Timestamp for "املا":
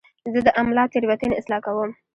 0.61-0.83